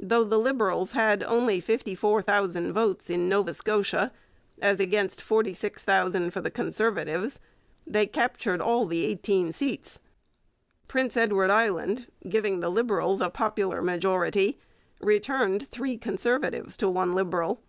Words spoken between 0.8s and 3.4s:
had only 54,000 votes in